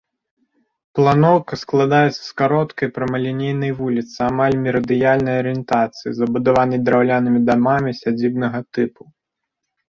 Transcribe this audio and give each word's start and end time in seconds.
Планоўка 0.99 1.53
складаецца 1.63 2.15
з 2.25 2.31
кароткай 2.41 2.91
прамалінейнай 2.95 3.71
вуліцы 3.81 4.17
амаль 4.29 4.57
мерыдыянальнай 4.63 5.37
арыентацыі, 5.43 6.15
забудаванай 6.21 6.79
драўлянымі 6.87 7.39
дамамі 7.51 7.91
сядзібнага 8.01 8.59
тыпу. 8.79 9.01